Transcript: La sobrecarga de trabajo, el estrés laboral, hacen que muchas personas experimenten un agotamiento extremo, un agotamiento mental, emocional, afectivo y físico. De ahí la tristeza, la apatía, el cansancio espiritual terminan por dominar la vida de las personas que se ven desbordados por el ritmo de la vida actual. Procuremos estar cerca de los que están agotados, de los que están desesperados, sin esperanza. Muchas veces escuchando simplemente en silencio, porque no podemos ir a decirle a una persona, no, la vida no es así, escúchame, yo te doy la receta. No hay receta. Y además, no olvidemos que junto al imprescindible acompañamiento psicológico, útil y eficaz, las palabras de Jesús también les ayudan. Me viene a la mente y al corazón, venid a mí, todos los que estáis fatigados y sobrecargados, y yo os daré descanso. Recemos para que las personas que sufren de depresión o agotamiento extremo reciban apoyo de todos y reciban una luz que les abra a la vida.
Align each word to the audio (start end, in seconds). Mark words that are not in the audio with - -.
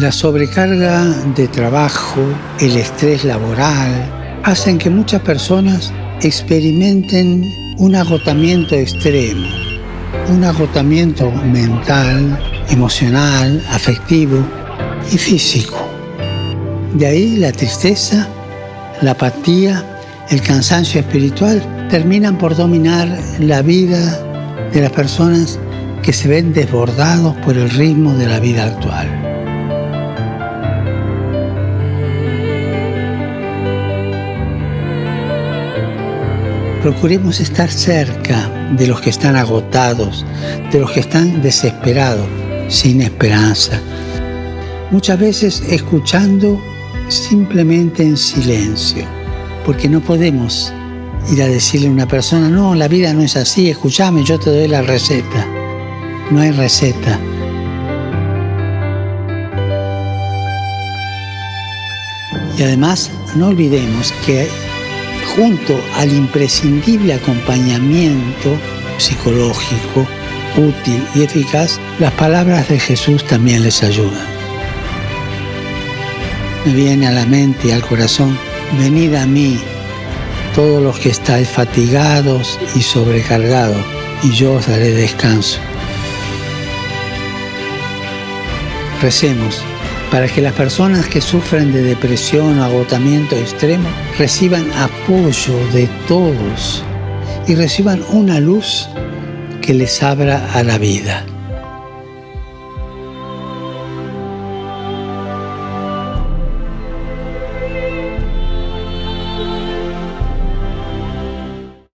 La 0.00 0.12
sobrecarga 0.12 1.06
de 1.34 1.48
trabajo, 1.48 2.20
el 2.60 2.76
estrés 2.76 3.24
laboral, 3.24 3.90
hacen 4.44 4.78
que 4.78 4.90
muchas 4.90 5.20
personas 5.22 5.92
experimenten 6.22 7.42
un 7.78 7.96
agotamiento 7.96 8.76
extremo, 8.76 9.48
un 10.28 10.44
agotamiento 10.44 11.32
mental, 11.32 12.38
emocional, 12.70 13.60
afectivo 13.70 14.38
y 15.10 15.18
físico. 15.18 15.76
De 16.94 17.04
ahí 17.04 17.36
la 17.36 17.50
tristeza, 17.50 18.28
la 19.02 19.10
apatía, 19.10 19.84
el 20.30 20.40
cansancio 20.42 21.00
espiritual 21.00 21.88
terminan 21.90 22.38
por 22.38 22.54
dominar 22.54 23.08
la 23.40 23.62
vida 23.62 24.16
de 24.72 24.80
las 24.80 24.92
personas 24.92 25.58
que 26.04 26.12
se 26.12 26.28
ven 26.28 26.52
desbordados 26.52 27.34
por 27.38 27.56
el 27.56 27.68
ritmo 27.70 28.12
de 28.12 28.28
la 28.28 28.38
vida 28.38 28.66
actual. 28.66 29.37
Procuremos 36.82 37.40
estar 37.40 37.70
cerca 37.70 38.48
de 38.76 38.86
los 38.86 39.00
que 39.00 39.10
están 39.10 39.34
agotados, 39.34 40.24
de 40.70 40.78
los 40.78 40.92
que 40.92 41.00
están 41.00 41.42
desesperados, 41.42 42.26
sin 42.68 43.02
esperanza. 43.02 43.80
Muchas 44.90 45.18
veces 45.18 45.62
escuchando 45.68 46.62
simplemente 47.08 48.04
en 48.04 48.16
silencio, 48.16 49.04
porque 49.66 49.88
no 49.88 50.00
podemos 50.00 50.72
ir 51.32 51.42
a 51.42 51.48
decirle 51.48 51.88
a 51.88 51.90
una 51.90 52.06
persona, 52.06 52.48
no, 52.48 52.74
la 52.76 52.86
vida 52.86 53.12
no 53.12 53.22
es 53.22 53.36
así, 53.36 53.68
escúchame, 53.68 54.24
yo 54.24 54.38
te 54.38 54.50
doy 54.50 54.68
la 54.68 54.82
receta. 54.82 55.46
No 56.30 56.40
hay 56.40 56.52
receta. 56.52 57.18
Y 62.56 62.62
además, 62.62 63.10
no 63.34 63.48
olvidemos 63.48 64.12
que 64.24 64.48
junto 65.36 65.80
al 65.96 66.12
imprescindible 66.12 67.14
acompañamiento 67.14 68.58
psicológico, 68.98 70.06
útil 70.56 71.02
y 71.14 71.22
eficaz, 71.22 71.78
las 71.98 72.12
palabras 72.12 72.68
de 72.68 72.78
Jesús 72.78 73.24
también 73.24 73.62
les 73.62 73.82
ayudan. 73.82 74.26
Me 76.64 76.72
viene 76.72 77.06
a 77.06 77.12
la 77.12 77.26
mente 77.26 77.68
y 77.68 77.70
al 77.70 77.82
corazón, 77.82 78.36
venid 78.78 79.14
a 79.14 79.26
mí, 79.26 79.60
todos 80.54 80.82
los 80.82 80.98
que 80.98 81.10
estáis 81.10 81.48
fatigados 81.48 82.58
y 82.74 82.82
sobrecargados, 82.82 83.84
y 84.22 84.32
yo 84.32 84.54
os 84.54 84.66
daré 84.66 84.92
descanso. 84.92 85.60
Recemos 89.00 89.62
para 90.10 90.26
que 90.26 90.40
las 90.40 90.54
personas 90.54 91.06
que 91.06 91.20
sufren 91.20 91.72
de 91.72 91.82
depresión 91.82 92.58
o 92.58 92.64
agotamiento 92.64 93.36
extremo 93.36 93.88
reciban 94.18 94.70
apoyo 94.72 95.56
de 95.72 95.88
todos 96.06 96.82
y 97.46 97.54
reciban 97.54 98.02
una 98.10 98.40
luz 98.40 98.88
que 99.60 99.74
les 99.74 100.02
abra 100.02 100.52
a 100.54 100.62
la 100.62 100.78
vida. 100.78 101.24